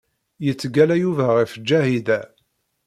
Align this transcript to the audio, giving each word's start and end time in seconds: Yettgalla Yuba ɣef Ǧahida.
Yettgalla 0.45 0.95
Yuba 1.03 1.25
ɣef 1.37 1.51
Ǧahida. 1.67 2.19